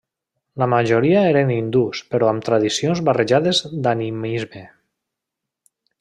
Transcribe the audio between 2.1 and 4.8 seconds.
però amb tradicions barrejades d'animisme.